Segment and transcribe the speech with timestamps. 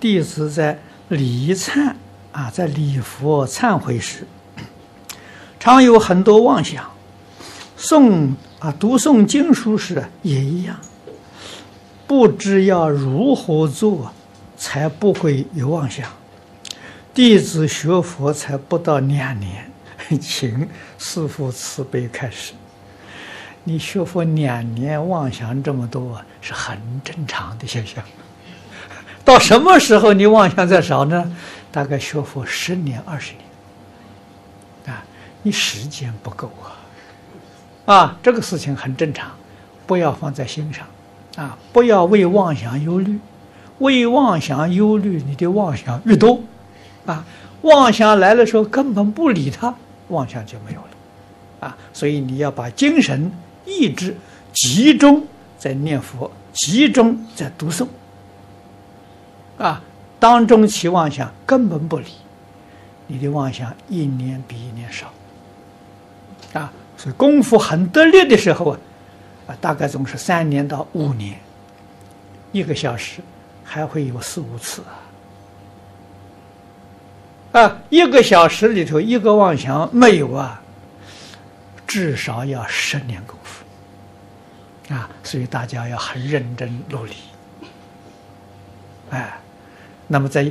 [0.00, 0.78] 弟子在
[1.08, 1.94] 礼忏
[2.32, 4.26] 啊，在礼佛忏悔时，
[5.58, 6.88] 常有很多妄想。
[7.78, 10.76] 诵啊，读诵经书时也一样，
[12.06, 14.12] 不知要如何做，
[14.56, 16.10] 才不会有妄想。
[17.14, 19.70] 弟子学佛才不到两年，
[20.20, 20.68] 请
[20.98, 22.52] 师父慈悲开示。
[23.64, 28.02] 你学佛两年，妄想这么多，是很正常的现象。
[29.28, 31.30] 到什么时候你妄想再少呢？
[31.70, 35.04] 大概学佛十年、二十年，啊，
[35.42, 37.92] 你时间不够啊。
[37.94, 39.30] 啊，这个事情很正常，
[39.86, 40.86] 不要放在心上，
[41.36, 43.18] 啊，不要为妄想忧虑，
[43.80, 46.40] 为妄想忧虑，你的妄想越多，
[47.04, 47.22] 啊，
[47.60, 49.74] 妄想来的时候根本不理他，
[50.08, 53.30] 妄想就没有了，啊，所以你要把精神
[53.66, 54.16] 意志
[54.54, 55.22] 集中
[55.58, 57.86] 在念佛，集中在读诵，
[59.58, 59.82] 啊，
[60.18, 62.06] 当中起妄想根本不理，
[63.06, 65.12] 你的妄想一年比一年少，
[66.52, 66.72] 啊。
[66.96, 68.78] 所以功夫很得力的时候啊，
[69.46, 71.38] 啊，大概总是三年到五年，
[72.50, 73.20] 一个小时
[73.62, 74.82] 还会有四五次
[77.52, 80.60] 啊，啊，一个小时里头一个妄想没有啊，
[81.86, 84.94] 至少要十年功夫。
[84.94, 87.12] 啊，所以大家要很认真努力，
[89.10, 89.38] 哎，
[90.08, 90.50] 那么在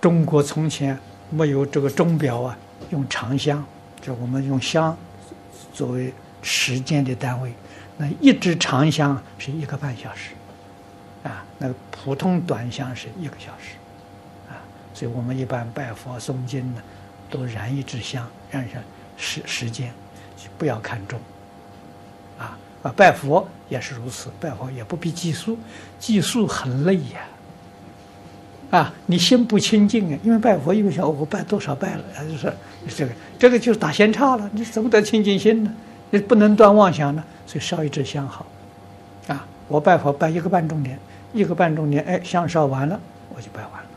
[0.00, 0.98] 中国从前
[1.30, 2.58] 没有这个钟表啊，
[2.90, 3.64] 用长香，
[4.02, 4.94] 就我们用香。
[5.72, 7.52] 作为时间的单位，
[7.96, 10.30] 那一支长香是一个半小时，
[11.22, 13.76] 啊，那个普通短香是一个小时，
[14.48, 14.58] 啊，
[14.92, 16.82] 所以我们一般拜佛诵经呢，
[17.30, 18.82] 都燃一支香，燃上
[19.16, 19.92] 时时间，
[20.58, 21.20] 不要看钟，
[22.36, 25.56] 啊啊，拜佛也是如此，拜佛也不必计数，
[26.00, 27.27] 计数很累呀，
[28.70, 32.52] 啊，你心不清净啊，因为拜佛一个小我拜多少拜了，就是。
[32.96, 35.70] 这个这个就是打闲差了，你怎么得清净心呢？
[36.08, 38.46] 你不能断妄想呢，所以烧一支香好，
[39.26, 40.98] 啊，我拜佛拜一个半钟点，
[41.34, 42.98] 一个半钟点，哎，香烧完了，
[43.34, 43.88] 我就拜完了，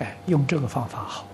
[0.00, 1.24] 哎，用这个方法好。